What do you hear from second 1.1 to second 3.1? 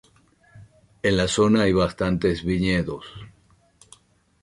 la zona hay bastantes viñedos.